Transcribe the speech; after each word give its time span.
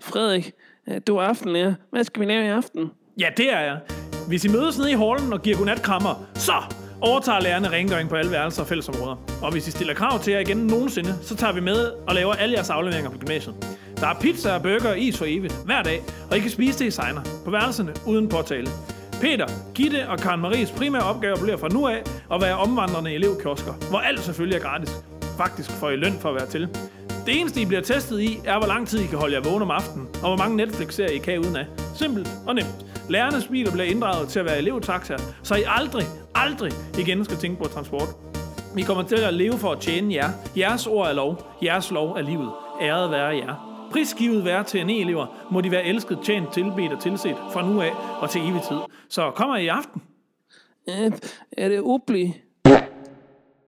Frederik, 0.00 0.52
øh, 0.88 1.00
du 1.06 1.16
er 1.16 1.22
aftenlærer. 1.22 1.74
Hvad 1.90 2.04
skal 2.04 2.20
vi 2.20 2.26
lave 2.26 2.44
i 2.44 2.48
aften? 2.48 2.90
Ja, 3.20 3.28
det 3.36 3.52
er 3.52 3.60
jeg. 3.60 3.78
Hvis 4.28 4.44
I 4.44 4.48
mødes 4.48 4.78
nede 4.78 4.90
i 4.90 4.94
hallen 4.94 5.32
og 5.32 5.42
giver 5.42 5.56
godnatkrammer, 5.56 6.24
så 6.34 6.52
overtager 7.00 7.40
lærerne 7.40 7.68
rengøring 7.68 8.08
på 8.08 8.14
alle 8.14 8.30
værelser 8.30 8.62
og 8.62 8.68
fællesområder. 8.68 9.16
Og 9.42 9.52
hvis 9.52 9.68
I 9.68 9.70
stiller 9.70 9.94
krav 9.94 10.20
til 10.20 10.32
jer 10.32 10.40
igen 10.40 10.56
nogensinde, 10.56 11.14
så 11.22 11.36
tager 11.36 11.52
vi 11.52 11.60
med 11.60 11.90
og 12.08 12.14
laver 12.14 12.32
alle 12.32 12.54
jeres 12.54 12.70
afleveringer 12.70 13.10
på 13.10 13.18
gymnasiet. 13.18 13.54
Der 13.96 14.06
er 14.06 14.14
pizza 14.20 14.54
og 14.54 14.62
burger 14.62 14.90
og 14.90 14.98
is 14.98 15.18
for 15.18 15.24
evigt, 15.28 15.54
hver 15.64 15.82
dag, 15.82 16.02
og 16.30 16.36
I 16.36 16.40
kan 16.40 16.50
spise 16.50 16.78
det 16.78 16.86
i 16.86 16.90
sejner, 16.90 17.20
på 17.44 17.50
værelserne 17.50 17.92
uden 18.06 18.28
påtale. 18.28 18.68
Peter, 19.20 19.46
Gitte 19.74 20.08
og 20.08 20.18
Karen 20.18 20.40
Maries 20.40 20.70
primære 20.70 21.02
opgave 21.02 21.36
bliver 21.42 21.56
fra 21.56 21.68
nu 21.68 21.86
af 21.86 22.02
at 22.32 22.40
være 22.40 22.56
omvandrende 22.56 23.12
elevkiosker, 23.12 23.72
hvor 23.90 23.98
alt 23.98 24.20
selvfølgelig 24.20 24.56
er 24.56 24.62
gratis. 24.62 24.90
Faktisk 25.36 25.70
får 25.70 25.90
I 25.90 25.96
løn 25.96 26.12
for 26.12 26.28
at 26.28 26.34
være 26.34 26.46
til. 26.46 26.68
Det 27.26 27.40
eneste, 27.40 27.60
I 27.60 27.64
bliver 27.64 27.80
testet 27.80 28.20
i, 28.20 28.38
er, 28.44 28.58
hvor 28.58 28.66
lang 28.66 28.88
tid 28.88 29.00
I 29.00 29.06
kan 29.06 29.18
holde 29.18 29.34
jer 29.34 29.42
vågen 29.42 29.62
om 29.62 29.70
aftenen, 29.70 30.06
og 30.06 30.20
hvor 30.20 30.36
mange 30.36 30.56
Netflix-serier 30.56 31.10
I 31.10 31.18
kan 31.18 31.38
uden 31.38 31.56
af. 31.56 31.66
Simpelt 31.94 32.28
og 32.46 32.54
nemt. 32.54 32.86
Lærernes 33.08 33.46
biler 33.46 33.72
bliver 33.72 33.84
inddraget 33.84 34.28
til 34.28 34.38
at 34.38 34.44
være 34.44 34.58
elevtaxaer, 34.58 35.18
så 35.42 35.54
I 35.54 35.62
aldrig, 35.66 36.04
aldrig 36.34 36.72
igen 36.98 37.24
skal 37.24 37.36
tænke 37.36 37.62
på 37.62 37.68
transport. 37.68 38.08
Vi 38.74 38.82
kommer 38.82 39.02
til 39.02 39.16
at 39.16 39.34
leve 39.34 39.58
for 39.58 39.72
at 39.72 39.80
tjene 39.80 40.14
jer. 40.14 40.30
Jeres 40.56 40.86
ord 40.86 41.08
er 41.08 41.12
lov. 41.12 41.42
Jeres 41.62 41.90
lov 41.90 42.10
er 42.10 42.22
livet. 42.22 42.50
Æret 42.80 43.10
være 43.10 43.36
jer. 43.36 43.88
Prisgivet 43.92 44.44
være 44.44 44.64
til 44.64 44.80
en 44.80 44.90
elever 44.90 45.26
må 45.50 45.60
de 45.60 45.70
være 45.70 45.84
elsket, 45.84 46.18
tjent, 46.24 46.52
tilbedt 46.52 46.92
og 46.92 47.02
tilset 47.02 47.36
fra 47.52 47.68
nu 47.68 47.80
af 47.80 47.92
og 48.20 48.30
til 48.30 48.40
evig 48.40 48.62
tid. 48.68 48.78
Så 49.08 49.30
kommer 49.30 49.56
I 49.56 49.64
i 49.64 49.68
aften. 49.68 50.02
Øh, 50.88 51.12
er 51.52 51.68
det 51.68 51.80
ubli? 51.80 52.34